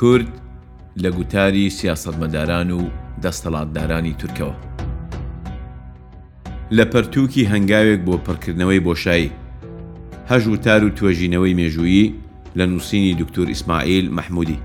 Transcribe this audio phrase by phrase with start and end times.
[0.00, 0.26] کورد
[0.98, 2.90] لە گوتاری سیاستمەداران و
[3.22, 4.54] دەستەڵاتدارانی تورکەوە
[6.76, 9.30] لە پەرتووکی هەنگاوێک بۆ پڕکردنەوەی بۆشایی
[10.30, 12.14] هەژ وتار و توێژینەوەی مێژویی
[12.58, 14.58] لە نووسینی دکتور ئیسماعیل مححمودی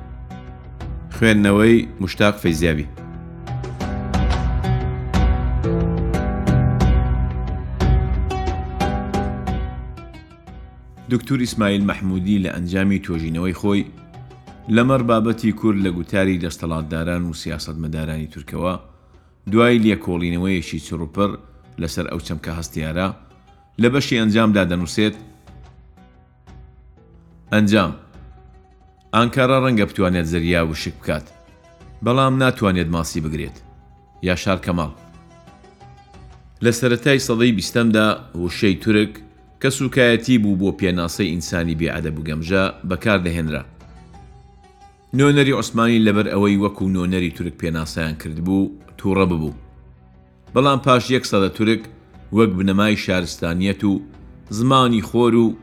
[1.11, 2.86] خوێندنەوەی مشتاق فەیزیاوی
[11.09, 13.84] دکتور ئیسماعیل مححمودی لە ئەنجامی تۆژینەوەی خۆی
[14.70, 18.80] لەمەەر بابەتی کورد لە گوتاری دەستەڵاتداران و سیاست مەدارانی تورکەوە
[19.52, 21.32] دوای لێکۆڵینەوەیەکی چڕوپەر
[21.80, 23.14] لەسەر ئەو چەمکە هەستیارە
[23.82, 25.16] لە بەشی ئەنجامدا دەنووسێت
[27.54, 27.92] ئەنجام
[29.14, 31.25] ئانکارە ڕەنگە بتوانێت زەریا و شک بکات
[32.06, 33.58] بەڵام ناتوانێت ماسی بگرێت
[34.23, 34.92] یاشار کەماڵ
[36.64, 38.08] لە سەتای سەدەی بیستەمدا
[38.44, 39.11] وشەی تورک
[39.61, 43.64] کە سوکایەتی بوو بۆ پێناسەی ئینسانی بێعادە بگەمژە بەکاردەهێنرا
[45.20, 49.53] نۆنەری عوسمانی لەبەر ئەوەی وەکو نۆنەری تورک پێناسایان کردبوو تووڕە ببوو
[50.53, 51.81] بەڵام پاش یەک سەدە تورک
[52.38, 54.02] وەک بنەمای شارستانیەت و
[54.58, 55.55] زمانی خۆر و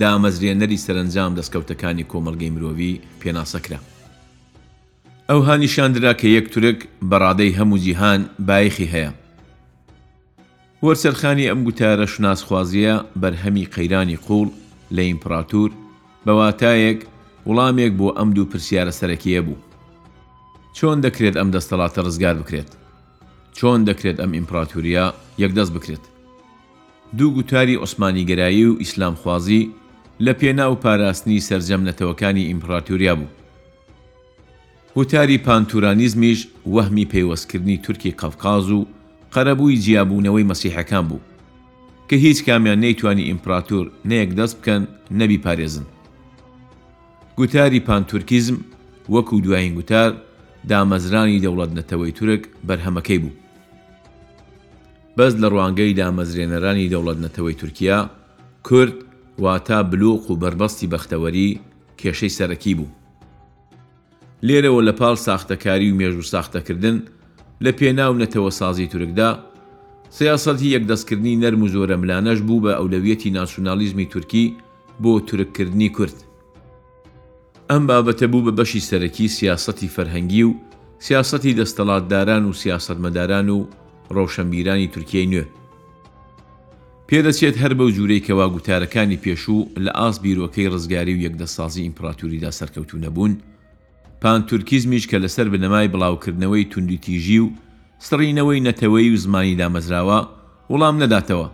[0.00, 3.78] دامەزرێنەری سەرنجام دەستکەوتەکانی کۆمەلگەی مرۆڤی پێناسەکرا
[5.30, 6.78] ئەو هانیشاندرا کە یەک تورک
[7.10, 9.10] بەڕادەی هەموو جیهان بایخی هەیە
[10.84, 14.48] وەرسەرخانی ئەم گوتارە شناسخوازیە بەرهەمی قەیرانی قوڵ
[14.96, 15.70] لە ئیمپراتور
[16.26, 17.00] بەواتایەک
[17.48, 19.58] وەڵامێک بۆ ئەم دوو پرسیارە سەرەکیە بوو
[20.76, 22.70] چۆن دەکرێت ئەم دەستەڵاتە ڕزگار بکرێت
[23.56, 25.04] چۆن دەکرێت ئەم ئیمپراتوریە
[25.42, 26.04] یەکدەست بکرێت
[27.18, 29.62] دوو گوتاری عوسمانی گەرایی و ئیسلام خوازی
[30.24, 33.30] لە پێنا و پاراستنی سرجەم نەتەوەکانی ئیمپراتوریا بوو
[34.96, 36.40] هوتاری پانتورانیزمیش
[36.74, 38.80] وەهمی پێیوەستکردنی تورکی قەفقاز و
[39.34, 41.22] قەرەبووی جیابوونەوەی مەسیحەکان بوو
[42.08, 44.82] کە هیچ کامیان نەیتوانی ئیمپراتور نەیەک دەست بکەن
[45.20, 45.86] نەبی پارێزن
[47.40, 48.56] گوتاری پانتورکیزم
[49.14, 50.10] وەکو دوایین گوتار
[50.70, 53.34] دامەزرانی دەوڵەت نەتەوەی تورک بەرهەمەکەی بوو.
[55.16, 57.98] بەس لە ڕوانگەی دامەزرێنەرانی دەوڵەت نەتەوەی تورکیا
[58.66, 58.94] کورد
[59.44, 61.58] واتا بلوق و بربەستی بەختەوەری
[62.00, 62.88] کێشەی سەرەکی بوو.
[64.46, 66.96] لێرەوە لە پاڵ ساختەکاری و مێژ و ساختەکردن
[67.64, 69.28] لە پێناو نەتەوە سازی تورکدا
[70.18, 74.54] سیاسەتی یەکدەستکردنی نەرم و زۆرەملانەش بوو بە ئەولەویەتی ناسیۆنالیزمی تورکی
[75.02, 76.16] بۆ تورککردنی کورد.
[77.70, 80.52] ئەم بابەتە بوو بە بەشی سەرەکی سیاستی فەرهەنگی و
[81.00, 83.66] سیاستی دەستەڵاتداران و سیاستمەداران و
[84.14, 85.44] ڕۆشنبیرانی تورکیای نوێ
[87.08, 93.32] پێدەچێت هەر بەو جوورێکەوە گوتارەکانی پێشوو لە ئاس بیرۆکەی ڕزگاری و یەکدەسازی ئیمپراتوریدا سەرکەوتو نەبوون
[94.22, 97.48] پانتورکیزمیش کە لەسەر بنەمای بڵاوکردنەوەی توندیتیژی و
[98.08, 100.18] سڕینەوەی نەتەوەی و زمانی دامەزراوە
[100.72, 101.48] وەڵام نەداتەوە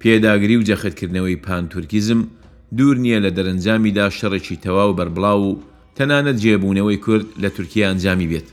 [0.00, 2.41] پێداگری و جەخەتکردنەوەی پانتورکیزم و
[2.76, 5.58] دوور نییە لە دەرەنجامیدا شەڕێکی تەواو بەربڵاو و
[5.96, 8.48] تەنانەت جێبوونەوەی کورد لە تورکیا ئەنجامی بێت.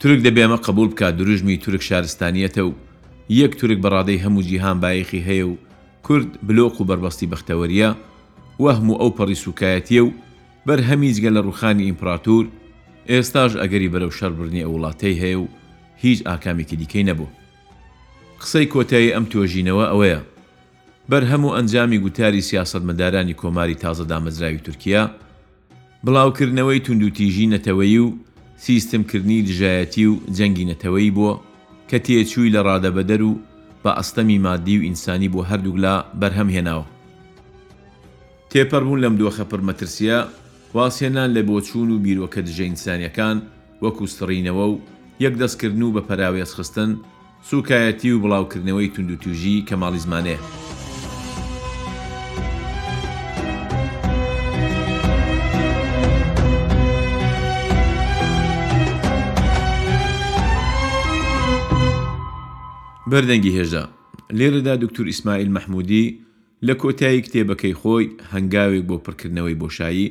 [0.00, 2.72] تورک دەبێمە قبول بکە دروژمی تورک شارستانیەتە و
[3.40, 5.54] یەک تورک بەڕادەی هەموو جیهان بایەخی هەیە و
[6.06, 7.88] کورد بلۆق و بربەستی بەختەوەریە
[8.64, 10.14] وەهم و ئەو پەڕی سوکایەتیە و
[10.66, 12.44] بەرهەمی جگە لە ڕوخانی ئیمپراتور
[13.10, 15.46] ئێستاژ ئەگەری بەرەو شەربرنی ئەو وڵاتەی هەیە و
[16.04, 17.30] هیچ ئاکامێکی دیکەی نەبوو.
[18.40, 20.20] قسەی کۆتایی ئەم تۆژینەوە ئەوەیە
[21.10, 25.02] بەر هەموو ئەنجامی گوتاری سیاستمەدارانی کۆماری تازە دامەزراوی تورکیا
[26.06, 28.06] بڵاوکردنەوەی توندوتیژی نەتەوەی و
[28.66, 31.34] سیستمکردنی دژایەتی و جەنگی نەتەوەی بووە
[31.88, 33.32] کە تێچووی لە ڕادەبەدەر و
[33.84, 36.84] بە ئەستەمی مادی و ئینسانی بۆ هەردووگلا بەرهەم هێناوە
[38.50, 40.18] تێپەربوون لەم دۆخە پڕمەترسیە
[40.76, 43.36] واسێنان لە بۆچوون و بیرۆکە دژە ئینسانیەکان
[43.82, 44.80] وەکو سڕینەوە و
[45.24, 46.90] یەک دەستکردن و بە پەراوێز خستن
[47.50, 50.38] سوکایەتی و بڵاوکردنەوەی توندوتیژی کەماڵی زمانەیە
[63.12, 63.84] بەردەنگی هێژدا
[64.38, 66.06] لێرەدا دکتور ئیسماعیل مححمودی
[66.66, 70.08] لە کۆتایی کتێبەکەی خۆی هەنگاوێک بۆ پڕکردنەوەی بۆشایی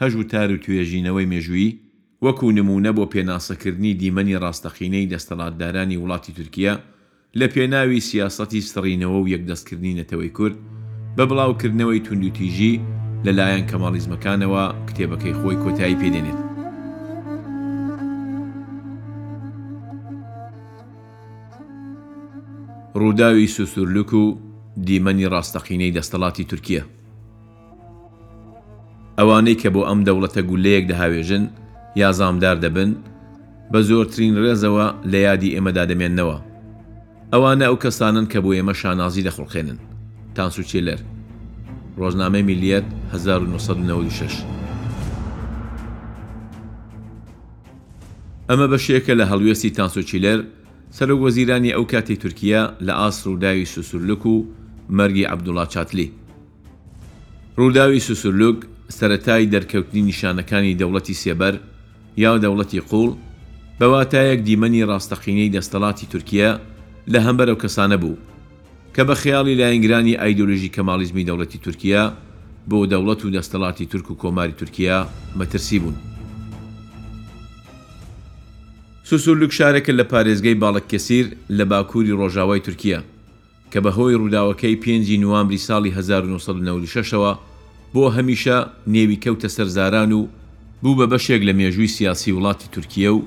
[0.00, 1.76] هەژ و تار و توێژینەوەی مێژویی
[2.24, 6.74] وەکو نمونە بۆ پێناسەکردنی دیمەنی ڕاستەخینەی دەستەڵاتدارانی وڵاتی تورکیا
[7.38, 10.56] لە پێناوی سیاستی سڕینەوە و یەکدەستکردنی نەتەوەی کورد
[11.16, 12.80] بە بڵاوکردنەوەی توندوتیژی
[13.26, 16.43] لەلایەن کەماڵیزمەکانەوە کتێبەکەی خۆی کۆتایی پێدێنێت
[23.02, 24.34] ڕووداوی سوسورلوک و
[24.86, 26.82] دیمەنی ڕاستەقینەی دەستەڵاتی تورکیا
[29.18, 31.44] ئەوانەی کە بۆ ئەم دەوڵەتە گولەیەک دەهاوێژن
[32.00, 32.90] یا زامدار دەبن
[33.72, 36.38] بە زۆرترین ڕێزەوە لە یادی ئێمەدا دەمێننەوە
[37.32, 39.78] ئەوانە ئەو کەسانن کە بۆ ئێمە شانازی دەخڵقێنن
[40.36, 41.00] تانسوچێلەر
[41.98, 44.44] ڕۆژنامە میلیەت 1996
[48.50, 50.42] ئەمە بەشێکە لە هەڵوێستی تانسوچیلەر
[50.98, 54.44] سەرۆک وەزیرانی ئەو کاتی تورکیا لە ئاس ڕووداوی سوسورلک و
[54.98, 56.06] مەرگی عبدوڵا چاتلی
[57.58, 58.56] ڕووداوی سوسورلک
[58.98, 61.54] سەتای دەرکەوتنی نیشانەکانی دەوڵەتی سێبەر
[62.22, 63.10] یا دەوڵەتی قوڵ
[63.80, 66.50] بەواتایەک دیمەنی ڕاستەقینەی دەستەڵاتی تورکیا
[67.12, 68.16] لە هەمبەرەو کەسانە بوو
[68.94, 72.02] کە بە خیاڵی لایەنگرانی ئایدۆلژی کەمالیزمی دەوڵەتی تورکیا
[72.70, 74.96] بۆ دەوڵەت و دەستەڵاتی تورک و کۆماری تورکیا
[75.38, 75.96] مەترسی بوون.
[79.10, 81.26] سوسولوک شارێکە لە پارێزگەی باڵک کەسیر
[81.58, 83.00] لە باکووری ڕۆژاوای تورکیا
[83.72, 87.32] کە بەهۆی ڕووداوەکەی پێنجی نوامبری ساڵی 1996ەوە
[87.94, 88.56] بۆ هەمیشە
[88.94, 90.22] نێوی کەوتە سەرزاران و
[90.82, 93.24] بوو بە بەشێک لە مێژووی سیاسی وڵاتی تورکیا و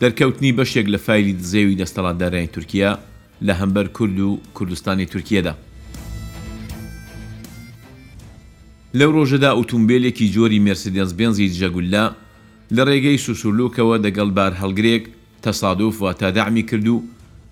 [0.00, 2.98] دەرکەوتنی بەشێک لە فایلی دزێوی دەستەڵاتدارانی تورکیا
[3.46, 5.54] لە هەمبەر کورد و کوردستانی تورکیەدا.
[8.98, 12.04] لەو ڕۆژەدا ئۆتومبیلێکی جۆری مرسیدس بنزی جەگوللا
[12.76, 15.04] لە ڕێگەی سوسولوکەوە دەگەڵ بار هەلگرێک
[15.44, 17.02] تەسادوف و تاداعمی کرد و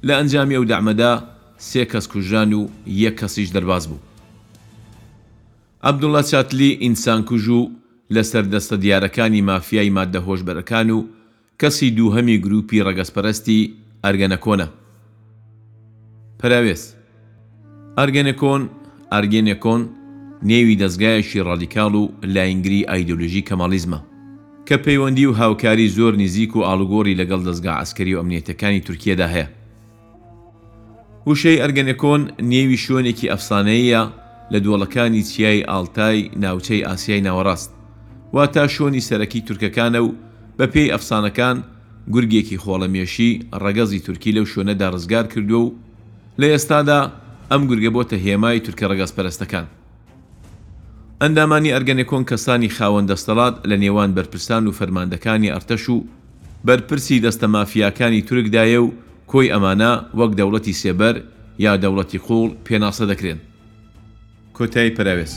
[0.06, 1.12] لە ئەنجامی ئەو دامەدا
[1.68, 2.62] سێ کەس کوژان و
[3.04, 3.98] یەک کەسیش دەرباز بوو.
[5.88, 7.60] عبدوڵە چاتلی ئینسان کوژ و
[8.14, 10.98] لە سەردەستە دیارەکانی مافیای مادە هۆشبەرەکان و
[11.60, 13.58] کەسی دووهەمی گروپی ڕەگەسپەرستی
[14.04, 14.66] ئەرگەنەکۆنە.
[16.40, 16.82] پراوێز
[17.98, 18.62] ئەرگەنەکۆن
[19.12, 19.82] ئەرگێنەکۆن
[20.50, 24.00] نێوی دەستگایەکی ڕادیکاڵ و لاینگری ئایدۆلژی کەمالیزمە.
[24.72, 29.46] کە پەیوەندی و هاوکاری زۆر نزیک و ئالوگۆری لەگەڵ دەستگا ئەسکەری و ئەمنیەتەکانی تورکیادا هەیە.
[31.26, 32.20] وشەی ئەرگەنەکۆن
[32.52, 34.02] نێوی شوێنێکی ئەفسانەیە
[34.52, 37.70] لە دووەڵەکانی چیای ئالتای ناوچەی ئاسیای ناوەڕاست
[38.34, 40.08] وا تا شوێنی سەرەکی تورکەکانە و
[40.58, 41.56] بە پێی ئەفسانەکان
[42.14, 43.30] گورگێکی خۆڵەمێشی
[43.64, 45.70] ڕەگەزی تورکی لەو شوێنەدا ڕزگار کردو و
[46.40, 47.00] لە ئێستادا
[47.50, 49.66] ئەم گورگە بۆتە هێمای تورکە ڕگەز پەرستەکان.
[51.24, 55.98] ئەندامانی ئەرگەنێکۆن کەسانی خاوەن دەستەڵات لە نێوان بەرپرسان و فەرماندەکانی ئەرتەش و
[56.66, 58.92] بەرپرسی دەستە مافیاکانی تورکدایە و
[59.32, 61.16] کۆی ئەمانە وەک دەوڵەتی سێبەر
[61.64, 63.38] یا دەوڵەتی قوڵ پێناسە دەکرێن
[64.56, 65.32] کۆتایی پراوێز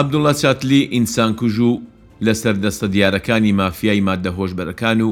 [0.00, 1.80] عبدوڵە چاتلی ئینسانکوژ و
[2.26, 5.10] لەسەر دەستە دیارەکانی مافیای مادە هۆشبەرەکان و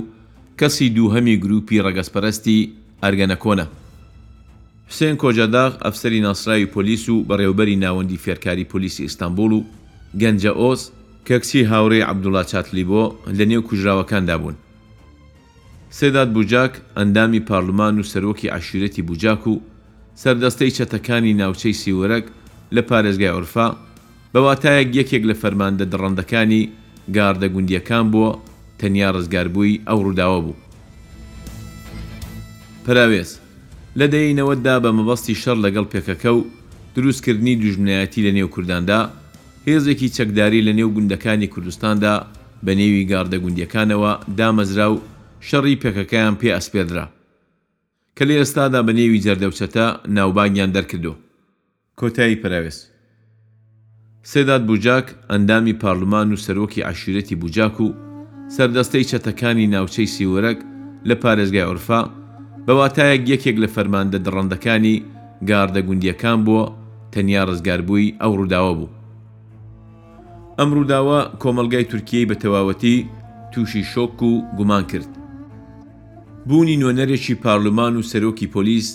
[0.59, 2.59] کەسی دووهەمی گروپی ڕەگەسپەرستی
[3.03, 3.67] ئەرگەنەکۆنە
[4.91, 9.65] حسێن کۆجاداغ ئەفسری ناسراوی پۆلیس و بەڕێوبەری ناوەندی فێرکاری پۆلیسی ئیستانبول و
[10.21, 10.83] گەنجە ئۆس
[11.27, 13.03] کە کچی هاوڕێ عبدوڵا چاتلی بۆ
[13.39, 14.57] لە نێو کوژراوەکاندا بوون
[15.99, 19.55] سێداد بوجاک ئەندامی پارلمان و سەرۆکی عشیرەتی بوجاک و
[20.23, 22.25] سەردەستەی چەتەکانی ناوچەی سیوەرەک
[22.77, 23.67] لە پارێزگای عورفا
[24.35, 26.63] بەواتایەک یەکێک لە فەرماندە دڕندەکانی
[27.17, 28.27] گاردە گوندیەکان بۆ
[28.81, 30.57] تەنیا ڕزگاربووی ئەو ڕووداوە بوو.
[32.87, 33.31] پراوێز
[33.99, 36.41] لە دەینەوەتدا بە مەبەستی شەر لەگەڵ پێکەکە و
[36.97, 39.01] دروستکردنی دوژمنایەتی لە نێو کورداندا
[39.69, 42.15] هێزێکی چەکداری لە نێو گوندەکانی کوردستاندا
[42.65, 44.97] بە نێوی گاردە گوندیەکانەوە دامەزرا و
[45.49, 47.05] شەڕی پێکەکەیان پێ ئەسپێدرا
[48.17, 49.87] کە لە ئێستادا بە نێوی جەردەوچەتە
[50.17, 51.15] ناوبانیان دەرکردو
[52.01, 52.83] کۆتایی پراوێست
[54.33, 57.89] سێداد بوجاک ئەندامی پارلمان و سەرۆکی عشیرەتی بوجاک و
[58.57, 60.59] سەردەستەی چەتەکانی ناوچەی سیوەرەک
[61.09, 62.03] لە پارێزگای ئۆرفا
[62.69, 64.97] بەواتایەک یەکێک لە فەرماندە دڕندەکانی
[65.49, 66.65] گاردە گوندیەکان بووە
[67.13, 68.91] تەنیا ڕزگاربووی ئەو ڕووداوە بوو.
[70.59, 72.97] ئەم ڕووداوە کۆمەلگای تورکیای بە تەواوەتی
[73.53, 75.11] تووشی شۆک و گومان کرد.
[76.49, 78.89] بوونی نوێنەرێکی پارلمان و سەرۆکی پۆلیس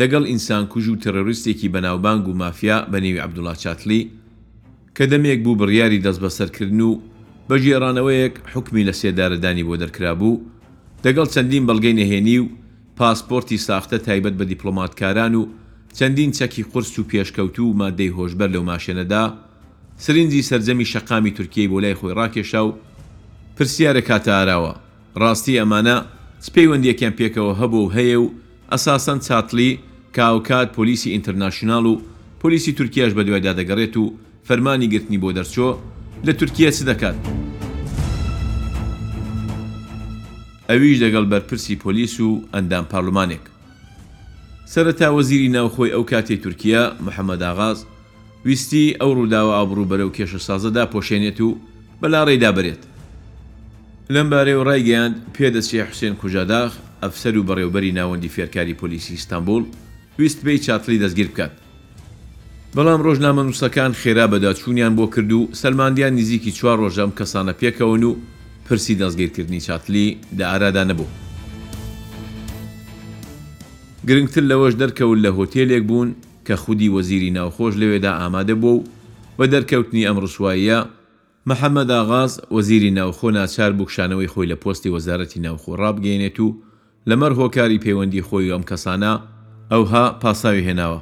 [0.00, 4.10] لەگەڵ ئینسانکوژ و تەرۆریستێکی بەناوبانگ و مافیا بە نێوی عبدوڵا چاتلی
[4.96, 6.90] کە دەمێک بوو بڕیاری دەست بەسەرکردن و
[7.48, 10.34] بەژێرانەوەیەک حکمی لە سێدارەدانی بۆ دەرکرابوو
[11.04, 12.46] دەگەڵ چەندین بەڵگەی نەهێنی و
[12.98, 15.46] پاسپۆرتی ساختە تایبەت بە دیپلۆماتکاران و
[15.98, 19.24] چەندین چەکی قرس و پێشکەوت و مادەی هۆشببەر لەو ماشێنەدا
[19.96, 22.72] سرنجی سرجەمی شەقامی تورکیای بۆ لای خۆی ڕاکێشا و
[23.58, 24.72] پرسیارە کاتە ئاراوە
[25.20, 25.96] ڕاستی ئەمانە
[26.46, 28.26] سپەیوەندیەکیان پێکەوە هەبوو و هەیە و
[28.72, 29.78] ئەساسەن چاتلی
[30.16, 32.00] کاوکات پۆلیسی ئینتەرناشنال و
[32.40, 34.04] پۆلیسی تورکیاش بە دوایدا دەگەڕێت و
[34.48, 35.68] فەرمانی گرتنی بۆ دەرچۆ
[36.26, 37.18] لە تورکیا چ دەکات.
[40.70, 43.44] ئەویش دەگەڵ بەرپرسی پۆلیس و ئەندام پارلمانێک
[44.72, 47.78] سەرەتا وەزیری ناوخۆی ئەو کاتی تورکیا محەممەداغاز
[48.46, 51.50] ویستی ئەو ڕووداوە ئابروو بەرەو کێشە سازەدا پۆشێنێت و
[52.00, 52.82] بەلا ڕێدا بێت
[54.14, 56.70] لەم بارەی و ڕایگەیاند پێدەچێ حوسێن کوژاداغ
[57.02, 59.64] ئەفسەر و بەڕێوبەری ناوەندی فێرکاری پۆلیسی ئیستانبول
[60.18, 61.52] ویست بەی چاتلی دەستگیر بکات
[62.76, 68.14] بەڵام ڕۆژنامە نووسەکان خێرا بەداچوونیان بۆ کرد و سەلماندیان نزیکی چوار ڕۆژەم کەسانە پێکەون و
[68.70, 71.06] پرسی دەستگیرکردنی چاتلی لە ئارادا نەبوو.
[74.08, 76.14] گرنگتر لەوەش دەرکەوت لە هۆتێلێک بوون
[76.46, 78.84] کە خودی وەزیری ناوخۆش لەوێدا ئامادە بوو
[79.38, 80.80] و دەرکەوتنی ئەم ڕسواییە
[81.50, 86.48] محەممەد ئاغاز وەزیری ناوخۆ ناچار بکشانەوەی خۆی لە پۆستی وەزارەتی ناوخۆ ڕابگەینێت و
[87.08, 89.12] لەمەەر هۆکاری پەیوەندی خۆی ئەم کەسانە
[89.72, 91.00] ئەوها پاساوی هێناوە.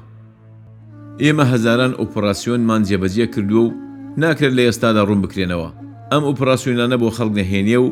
[1.23, 3.75] ئێمە هەزاران ئۆپۆراسیۆنمان جێبەجێ کردووە و
[4.23, 5.71] ناکرد لە ئێستادا ڕوون بکرێنەوە.
[6.15, 7.89] ئەم ئۆپراسسیۆنانە بۆ خەڵک نەهێنیە و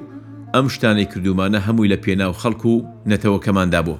[0.55, 3.99] ئەم شتانی کردومانە هەمووی لە پێناو خەڵکو و نەتەوەکەماندا بوو.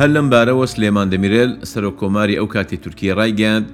[0.00, 3.66] هەر لەم بارەوە سلێمان دەمیرێل سەرۆ کۆماری ئەو کاتی تورکی ڕایگەاند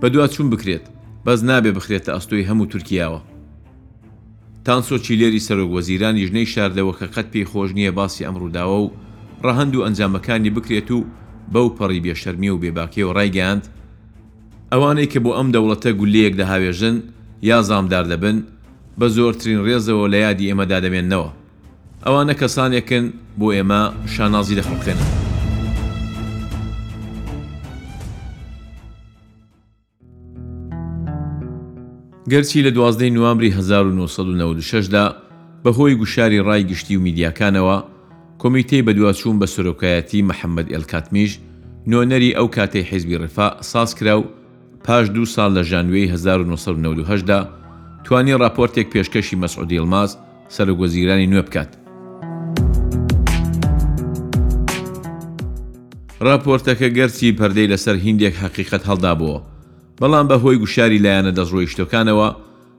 [0.00, 0.84] بە دو چوون بکرێت
[1.26, 3.20] بەس نابێ بخرێتە ئەستۆی هەموو تورکیاوە.
[4.66, 8.90] تانسۆ چیلێری سەرۆک وەزیرانی ژنەی شاردەوە کە قەت پێی خۆش نییە باسی ئەمڕووداوە و
[9.44, 10.98] ڕەهند و ئەنجامەکانی بکرێت و
[11.54, 13.64] بەو پەڕی بێشەرمی و بێباکیەوە ڕایگەاند
[14.74, 16.96] ئەوانەی کە بۆ ئەم دەوڵەتە گولەیەک دەهاوێژن
[17.50, 18.36] یا زامدار دەبن
[18.98, 21.30] بە زۆرترین ڕێزەوە لە یادی ئێمەدا دەمێننەوە
[22.04, 23.04] ئەوانە کەسانێکن
[23.38, 23.82] بۆ ئێمە
[24.14, 25.08] شانازی دەخڵقێنن
[32.30, 35.04] گەرچی لە دوازدەی نوامبری 1996دا
[35.64, 37.76] بەهۆی گوشاری ڕای گشتی و میدیاکانەوە
[38.42, 41.32] کۆمیتەی بەدوواچوون بە سۆرۆکایەتی محەممەد ئەلکاتمیش
[41.90, 44.24] نۆنەری ئەو کاتەی حیزبی ڕفا ساس کرا و
[44.84, 47.44] پاش دو سال لە ژانوەی 1990دا
[48.04, 50.16] توانی راپۆرتێک پێشکەشی مەسعودی ئەلماس
[50.54, 51.68] سەر گۆزیرانی نوێ بکات.
[56.26, 59.38] راپۆرتەکە گەرچی پەردەی لەسەر هندێک حقیقت هەڵدابووە
[60.00, 62.28] بەڵام بە هۆی گوشاری لایەنە دەزڕۆی شتەکانەوە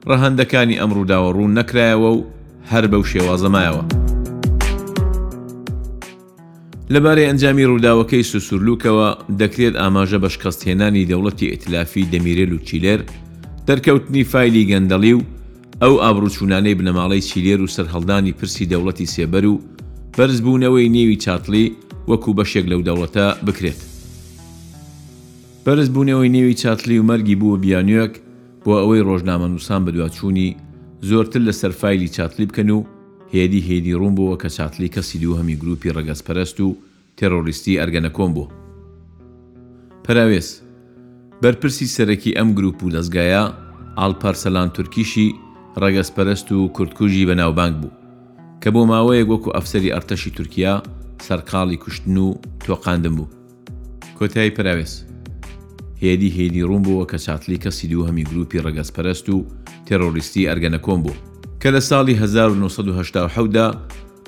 [0.08, 2.24] ڕەهندەکانی ئەمڕووداوە ڕوون نەکرایەوە و
[2.70, 3.84] هەر بەو شێوازەمایەوە.
[6.94, 9.08] لەبارەی ئەنجامی ڕووداوەکەی سوسورلوکەوە
[9.40, 13.00] دەکرێت ئاماژە بە شکستهێنانی دەوڵەتی ئەتلافی دەمیرێل و چیلێر
[13.68, 15.22] دەرکەوتنی فیلی گەندەڵی و
[15.82, 19.60] ئەو ئابروچوونانەی بنەماڵی چیلێر و سەررهڵدانی پرسی دەوڵەتی سێبەر و
[20.18, 21.64] بەرزبوونەوەی نێوی چاتلی
[22.10, 23.80] وەکو بەشێک لەو دەوڵەتە بکرێت.
[25.66, 28.12] بەرزبوونەوەی نێوی چاتلی و مەرگی بووە بیانیەک
[28.64, 30.48] بۆ ئەوەی ڕۆژنامە نووسان بەدواچوونی
[31.08, 32.80] زۆرتر لە سەرفایلی چاتلی بکەن و
[33.34, 36.76] هێدی هێدی ڕوون بووە کە چاتلی کەسی دو هەمی گروپی ڕەگەسپەرست و
[37.18, 38.48] تێڕۆلیستی ئەرگەنە کۆم بوو.
[40.04, 40.48] پراوێز،
[41.42, 43.42] بەرپرسی سەرەکی ئەم گروپ و دەستگایە
[43.98, 45.26] ئالپەرسەلان تورکیشی
[45.82, 47.92] ڕەگەسپەرست و کورتکوژی بەناوبانگ بوو
[48.62, 50.74] کە بۆ ماوەیەک وەکو ئەفسری ئەرتەشی تورکیا
[51.26, 52.28] سەرقاڵی کوشتن و
[52.64, 53.28] تۆقاندن بوو.
[54.18, 54.92] کۆتایی پراوێز.
[56.02, 59.44] هێدی هێدی ڕوون بووە کە چاتلی کەسی دو هەمی گروپی ڕەگەسپەرست و
[59.86, 61.16] تێڕۆلیستی ئەرگەنە کۆم بوو.
[61.66, 63.64] کە لە ساڵی 1970دا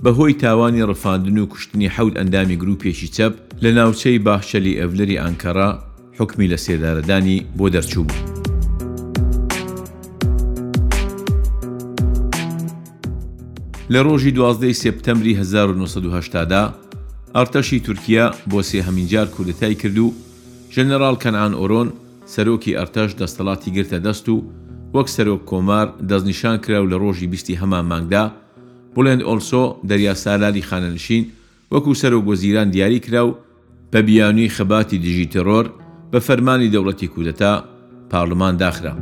[0.05, 5.69] بەهۆی تاوانی ڕفاندن و کوشتنی حەوت ئەندامی گروپێکی چەپ لە ناوچەی باخشەلی ئەڤلری ئانکەرا
[6.19, 8.23] حکمی لە سێدارەدانی بۆ دەرچوو بوو.
[13.93, 16.63] لە ڕۆژی دوازدەی سپتەمبری 1970دا
[17.37, 20.15] ئارتەشی تورکیا بۆ سێ هەمینجار کودتای کرد و
[20.75, 21.89] ژەنەرال کەنعان ئۆرۆن
[22.35, 24.37] سەرۆکی ئەرتەش دەستەڵاتی گرتە دەست و
[24.97, 28.25] وەک سەرۆک کۆمار دەستنیشان کرا و لە ڕۆژی بیستی هەمان مانگدا
[28.97, 31.25] بڵێن ئۆلسۆ دەریا سالالی خانەنشین
[31.73, 33.35] وەکو سەرۆک وەزیران دیاری کرا و
[33.93, 35.67] بە بیانوی خەباتی دژی تەرۆر
[36.13, 37.55] بە فەرمانی دەوڵەتی کودەتا
[38.11, 38.95] پارلمان داخرا.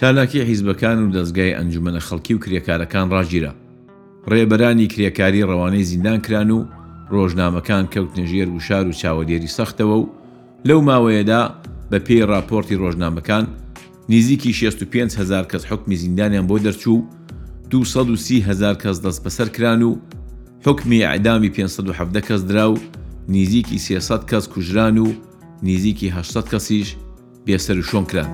[0.00, 3.52] چالاکی حیزبەکان و دەستگای ئەنجومەنە خەڵکی و کرێکارەکان ڕاگیرە.
[4.30, 6.64] ڕێبەرانی کرێکاری ڕەوانەی زیندان کران و
[7.12, 10.08] ڕۆژنامەکان کەوت نەژێر و شار و چاوەدێری سەختەوە و
[10.68, 11.40] لەو ماوەیەدا
[11.90, 13.44] بە پێی راپۆرتی ڕۆژنامەکان
[14.08, 16.98] نزیکی 65 هزار کەس حکمی زیندانیان بۆ دەرچوو
[17.70, 19.96] 230 هزار کەس دەست بەسەر کران و
[20.66, 22.76] حکمی عدامی 570 کەس درا و
[23.28, 25.12] نزیکی 300 کەس کوژران و
[25.62, 26.88] نزیکی 800 کەسیش
[27.46, 28.30] بێسەر و شۆن کران.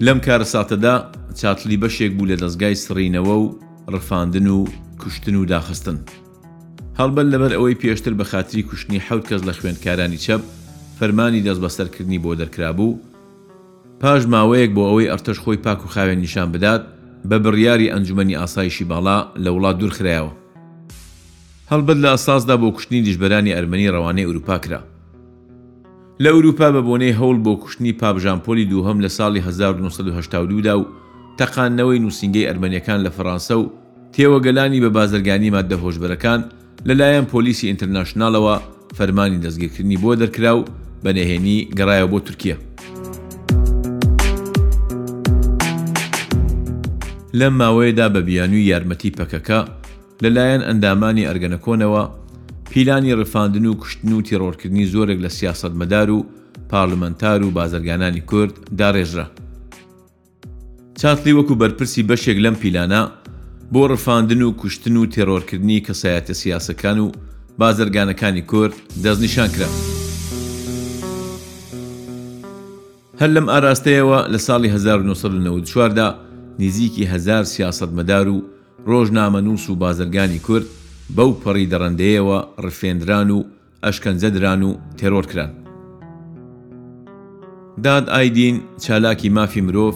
[0.00, 0.94] لەم کارە ساتەدا
[1.40, 3.54] چاتلی بەشێک بوو لە دەستگای سڕینەوە و
[3.94, 4.64] ڕفاندن و
[4.98, 5.98] کوشتن و داخستن.
[6.98, 10.40] هەڵبەر لەبەر ئەوەی پێشتر بە خاتری کوشتنی حوت کەس لە خوێندکارانی چەپ
[11.00, 12.98] فەرمانی دەست بەسەرکردنی بۆ دەرکرابوو،
[14.00, 16.82] پاش ماوەیەک بۆ ئەوەی ئەرتەش خۆی پاک و خاوێن نیشان بدات
[17.28, 20.32] بە بڕیاری ئەنجومی ئاسایشی باڵا لە وڵات دوورخرایەوە.
[21.70, 24.80] هەڵبەت لە ئەساسدا بۆ کوشتنی دیژبەرانی ئەرمەنی ڕەوانەی ئوروپا کرا.
[26.22, 30.84] لە ئوروپا بە بۆنەی هەوڵ بۆ کوشتنی پاپژانپۆلی دووهەم لە ساڵی 1992دا و
[31.38, 33.72] تەقانەوەی نووسنگەی ئەرمەنیەکان لە فەرانسا و
[34.16, 36.40] تێوەگەلانی بە بازرگانی مادە هۆشبەرەکان
[36.88, 38.56] لەلایەن پۆلیسی ئینتەرناشنالەوە
[38.98, 40.64] فەرمانی دەستگیرکردنی بۆ دەرکرا و
[41.04, 42.56] بەنەهێنی گەڕایەوە بۆ تورکیا.
[47.38, 49.60] لەم ماوەیەدا بە بیانوی یارمەتی پەکەکە
[50.22, 52.02] لەلایەن ئەندامانی ئەرگەنەکۆنەوە
[52.72, 56.18] پیلانی ڕفاندن و کوشتن و تیڕۆرکردنی زۆرێک لە سیاست مەدار و
[56.72, 59.26] پارلمەنتار و بازرگانانی کورد داڕێژرا.
[61.00, 63.02] چاتلی وەکو بەرپرسی بەشێک لەم پیلانە
[63.74, 67.06] بۆ ڕفاندن و کوشتن و تێڕۆرکردنی کەسایەتە سیاسەکان و
[67.60, 68.72] بازرگانەکانی کورد
[69.04, 69.68] دەستنیشان کرا.
[73.20, 76.14] هەر لەم ئاراستەیەوە لە ساڵی 1994دا
[76.62, 78.36] نزیکی هزار سیاستمەدار و
[78.90, 80.66] ڕۆژنامەنووس و بازرگانی کورد
[81.16, 83.38] بەو پەڕی دەڕندەیەوە ڕفێنران و
[83.84, 85.50] ئەشکەنجەدران و تێرۆرکران.
[87.84, 89.94] داد ئایدین چالاکی مافی مرۆڤ،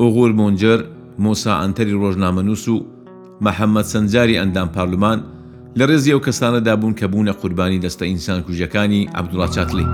[0.00, 0.80] ئۆغور مۆنجەر
[1.26, 2.78] مۆسا ئەنتەری ڕۆژنامەنووس و
[3.44, 5.18] مەحەممەد سنجاری ئەندام پارلمان
[5.78, 9.86] لە ڕێزی ئەو کەسانە دابوون کە بوونە قوربانی دەستە ئینسان کوژەکانی عبدوڵات چاتلی.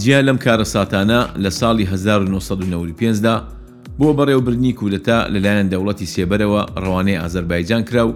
[0.00, 3.36] جیا لەم کارە ساتانە لە ساڵی 1995دا
[3.98, 8.14] بۆ بەڕێوبرنی کولەتا لەلایەن دەوڵەتی سێبەرەوە ڕوانەی ئازەربایجان کرا و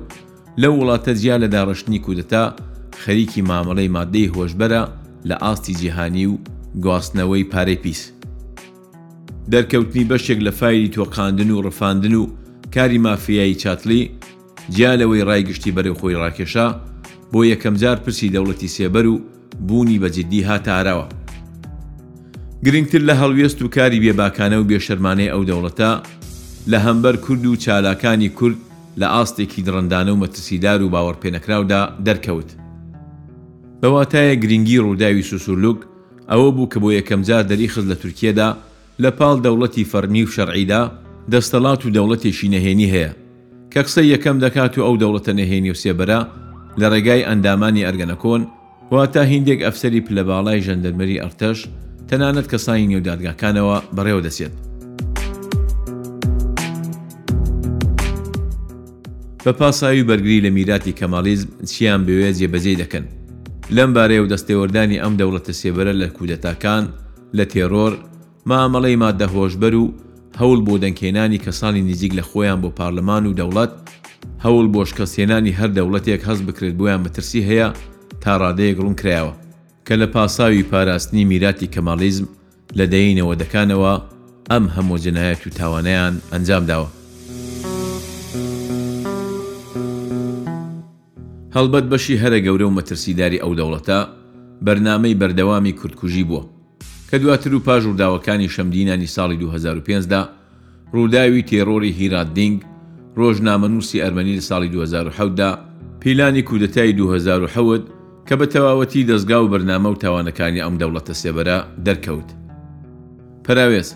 [0.61, 2.45] لە وڵاتە جیا لە داڕشتنی کودەتا
[3.05, 4.83] خەریکی مامەڵەی مادەی هۆشبەرە
[5.29, 6.39] لە ئاستی جیهانی و
[6.85, 8.16] گواستنەوەی پارەی پیس.
[9.53, 12.27] دەرکەوتنی بەشێک لە فایری تۆقااندن و ڕفاندن و
[12.75, 14.11] کاری مافیایی چاتلی
[14.77, 16.67] جیالەوەی ڕایگشتی بەرەو خۆی ڕاکێشا
[17.33, 19.21] بۆ یەکەم جار پرسی دەوڵەتی سێبەر و
[19.69, 21.07] بوونی بەجددی هاتاراوە.
[22.65, 25.91] گرنگتر لە هەڵویست و کاری بێباکانە و بێشەرمانەی ئەو دەوڵەتە
[26.71, 28.57] لە هەمبەر کورد و چالاکانی کورد
[29.01, 32.51] لە ئاستێکی درڕندانە و مەترسیدار و باوەڕپێنەکراودا دەرکەوت.
[33.83, 35.79] بەواتایە گرنگی ڕووداوی سوسولوک
[36.31, 38.49] ئەوە بوو کە بۆ یەکەم جار دەریخز لە تورکێدا
[39.05, 40.81] لە پاڵ دەوڵەتی فەرمی و شەرعیدا
[41.33, 43.11] دەستەڵات و دەوڵەتێکی نەهێنی هەیە
[43.73, 46.21] کە قسەی یەکەم دەکات و ئەو دەوڵەتە نەهێنی و سێبەرە
[46.81, 48.43] لە ڕێگای ئەندامانی ئەرگەنەکۆن
[48.93, 51.59] واتا هندێک ئەفسری پلەباڵای ژەندەرمەری ئەرتەش
[52.09, 54.55] تەنانەت کەسانی نێودادگاکانەوە بەڕێوە دەسێت.
[59.45, 63.05] بە پاساوی بەرگری لە میراتی کەمالیزم چیان بوێ جێبەجێ دەکەن.
[63.77, 66.85] لەم بارەیە و دەستێوەردانی ئەم دەوڵەتە سێبەرە لە کودەتاکان
[67.37, 67.93] لە تێڕۆر
[68.51, 69.87] مامەڵەی مادە هۆشبەر و
[70.41, 73.73] هەوڵ بۆ دەنکێنانی کەسانی نزیک لە خۆیان بۆ پارلەمان و دەوڵەت
[74.45, 77.69] هەوڵ بۆ شکەسێنانی هەر دەوڵەتێک هەز بکرێت بۆیان مەترسی هەیە
[78.23, 79.35] تا ڕادەیەک ڕوون کرایەوە
[79.87, 82.27] کە لە پاساوی پاراستنی میراتی کەماڵیزم
[82.79, 83.93] لە دەینەوە دەکانەوە
[84.51, 86.89] ئەم هەموو جنایەت و تاوانەیان ئەنجام داوە
[91.57, 93.99] هەڵبەت بەشی هەرە گەورە و مەترسیداری ئەو دەوڵەتە
[94.67, 96.43] بەرنامەی بەردەوامی کورتکوژی بووە
[97.11, 100.23] کە دواتر و پاژورداوەکانی شەمدینانی ساڵی 2005دا
[100.95, 102.61] ڕووداوی تێڕۆری هیرادینگ
[103.19, 105.59] ڕۆژنامەنووسی ئەرمەنی لە ساڵی 2010دا
[106.01, 107.83] پیلانی کودتای 2010
[108.29, 112.29] کە بە تەواوەتی دەستگا و بەرنامە و تاوانەکانی ئەم دەوڵەتە سێبەرە دەرکەوت.
[113.45, 113.89] پراوێز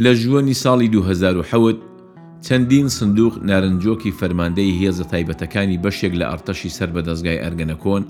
[0.00, 1.76] لە ژوەنی ساڵی 2010
[2.44, 8.02] چەندین سندوق نارنجۆکی فەرماندەی هێزە تایبەتەکانی بەشێک لە ئارتەشی سەر بە دەستگای ئەرگەنەکۆن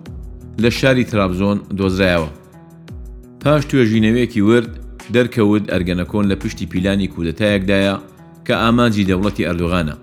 [0.63, 2.31] لە شاری ترابزۆن دۆزرایەوە.
[3.45, 4.73] پاش توێژینەوەیەکی ورد
[5.15, 7.95] دەرکەوت ئەرگەنەکۆن لە پشتی پیلانی کودەتایەکدایە
[8.47, 9.97] کە ئامانجی دەوڵەتی ئەردوغانە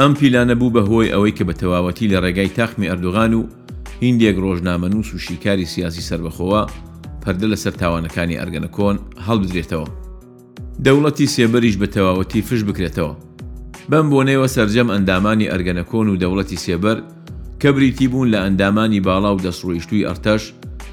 [0.00, 3.42] ئەم پیلانە بوو بە هۆی ئەوەی کە بە تەواوەتی لە ڕێگای تاخمی ئەردوغان و
[4.02, 6.62] هندێک ڕۆژنامە نووس و شیکاری سیاسی سربەخۆوە
[7.24, 8.96] پەردە لەسەر تاوانەکانی ئەرگەنەکۆن
[9.26, 9.88] هەڵبدرێتەوە
[10.84, 13.12] دەوڵەتی سێبەریش بە تەواوەتی فش بکرێتەوە
[13.90, 16.98] بەم بۆنەوە سرجەم ئەندامانی ئەرگەنەکۆن و دەوڵەتی سێبەر
[17.62, 20.42] کە بریتی بوون لە ئەندامانی باڵا و دەسڕۆیشتوی ئەرتەش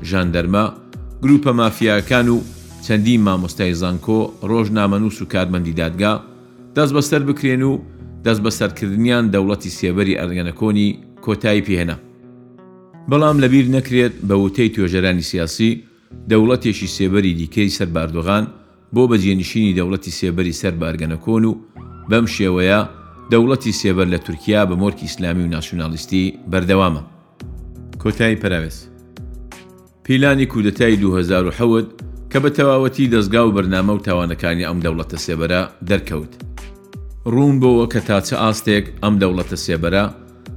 [0.10, 0.66] ژاندەرما
[1.23, 2.39] گروپە مافیاکان و
[2.86, 4.19] چەندی مامۆستای زانکۆ
[4.51, 6.13] ڕۆژنامەنووس و کارمەندی دادگا
[6.75, 7.80] دەست بەسەر بکرێن و
[8.25, 10.88] دەست بە سەرکردنیان دەوڵەتی سێبەری ئەرگەنەکۆنی
[11.25, 11.97] کۆتایی پێهێنا
[13.10, 15.84] بەڵام لەبیر نەکرێت بە وتەی توێژەرانی سیاسی
[16.30, 18.45] دەوڵەتێکی سێبەری دیکەی سەر باردۆغان
[18.95, 21.54] بۆ بەجێنشینی دەوڵەتی سێبەری سەر بارگەنەکۆن و
[22.10, 22.80] بەم شێوەیە
[23.32, 27.01] دەوڵەتی سێبەر لە تورکیا بە مۆرکی ئیسلامی و ناسیۆنالیستی بەردەوامە
[28.04, 28.86] کۆتایی پەراوێست
[30.06, 31.84] پیلانی کودەتای 2010
[32.34, 36.34] کە بە تەواوەتی دەستگا و بەرنامە و تاوانەکانی ئەم دەوڵەتە سێبەرە دەرکەوت.
[37.34, 40.04] ڕوون بۆەوە کە تاچە ئاستێک ئەم دەوڵەتە سێبەرە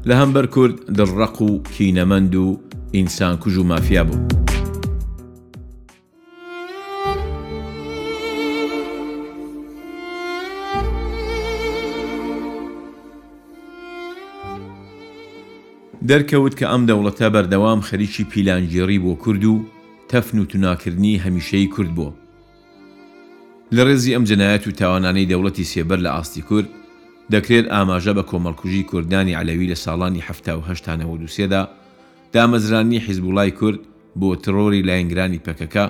[0.08, 2.61] لە هەمبەر کورد دڕق و کینەمەند و
[2.94, 4.47] ئینسان کوژ و مافیا بوو.
[16.10, 19.64] دەرکەوت کە ئەم دەوڵەتە بەردەوام خەریکی پیلانگیێڕی بۆ کورد و
[20.10, 22.12] تەفن و توناکردنی هەمیشەی کورد بوو
[23.76, 26.68] لە ڕێزی ئەم جەنایەت و تاوانانەی دەوڵەتی سێبەر لە ئاستی کورد
[27.32, 30.24] دەکرێت ئاماژە بە کۆمەڵکوژی کوردانی علەوی لە ساڵانی
[30.68, 31.62] هەشتانەوە دووسێدا
[32.34, 33.80] دامەزرانی حیزبوڵای کورد
[34.20, 35.84] بۆ ترۆری لایەنگرانی پەکەکە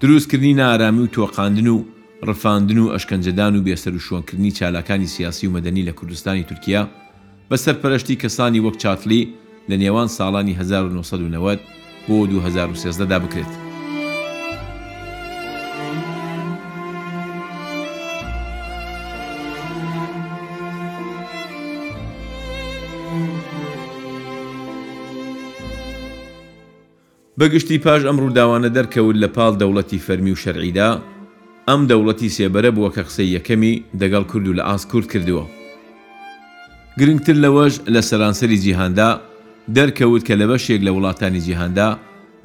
[0.00, 1.76] دروستکردنی نارامی و تۆقااندن و
[2.28, 6.84] ڕفاندن و ئەشکەنجەدان و بێسەر و شۆنکردنی چالاکانی سیاسی و مەدەنی لە کوردستانی تورکیا
[7.50, 9.22] بە سەرپەرشتی کەسانی وەک چاتلی
[9.70, 11.58] لە نێوان ساڵانی 1990
[12.08, 13.54] بۆ 2013دا بکرێت.
[27.40, 30.90] بەگشتی پاش ئەم ڕووداوانە دەرکەوت لە پاڵ دەوڵەتی فەرمی و شەرعیدا
[31.68, 35.44] ئەم دەوڵەتی سێبەرە بووە کە قسەی یەکەمی دەگەڵ کورد و لە ئاس کورد کردووە
[37.00, 39.08] گرنگتر لەوەش لە سەرانسەری جیهاندا
[39.76, 41.88] دەرکەوت کە لە بەشێک لە وڵاتانی جیهاندا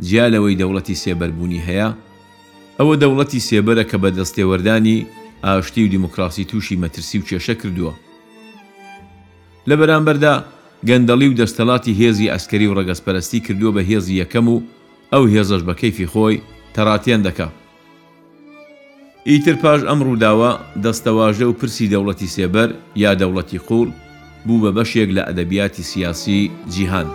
[0.07, 1.89] جیا لەوەی دەوڵەتی سێبەربوونی هەیە
[2.79, 4.97] ئەوە دەوڵەتی سێبەرە کە بە دەستێوەردانی
[5.45, 7.93] ئاشتی و دیموکراسی تووشی مەترسی و کێشە کردووە
[9.69, 10.35] لە بەرامبەردا
[10.89, 14.57] گەندەڵی و دەستەڵاتی هێزی ئەسکەری و ڕەگەسپەرستی کردووە بە هێزی یەکەم و
[15.13, 16.35] ئەو هێزش بە کەیفی خۆی
[16.75, 17.53] تەڕاتیان دەکات
[19.29, 20.51] ئیتر پاش ئەم ڕووداوە
[20.83, 22.69] دەستەواژە و پرسی دەوڵەتی سێبەر
[23.03, 23.89] یا دەوڵەتی قوڵ
[24.47, 26.39] بوو بە بەشێک لە ئەدەبیاتی سیاسی
[26.73, 27.07] جیهان.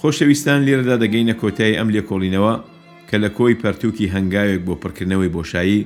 [0.00, 2.54] خۆشەویستان لێرەدا دەگەینە کۆتایی ئەم لێکۆڵینەوە
[3.08, 5.80] کە لە کۆی پەرتووکی هەنگاوێک بۆ پڕکردنەوەی بۆشایی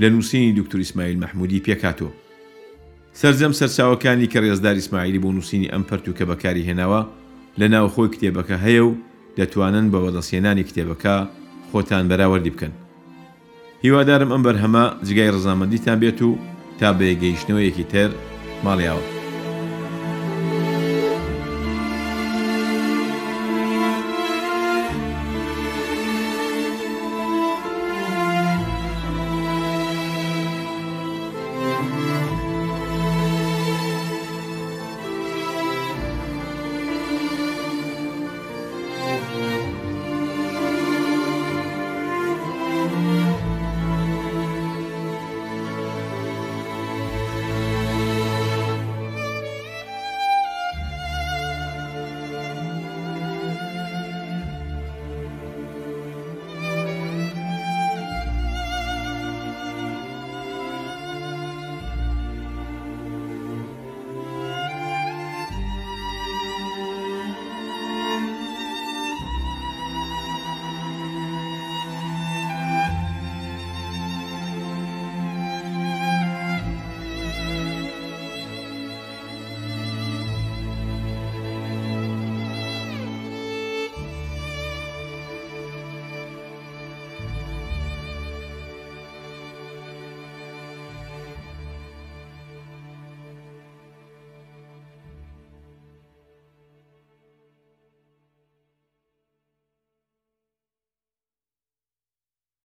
[0.00, 2.12] لە نووسینی دکتور ئیسماعیل مەحمودی پێکاتەوە
[3.20, 7.00] سرجەم سەرچاوەکانی کە ڕێزداری اسماعیلی بۆ نووسینی ئەم پەرتو کە بەکاری هێناوە
[7.60, 8.92] لە ناوخۆی کتێبەکە هەیە و
[9.38, 11.16] دەتوانن بە وەدەسێنانی کتێبەکە
[11.70, 12.72] خۆتان بەراوەردی بکەن.
[13.84, 16.38] هیوادارم ئەم بەرهەمە جگای ڕزامەندیتان بێت و
[16.78, 18.10] تا بێگەیشتنەوەیەکی تر
[18.64, 19.21] ماڵیاوە.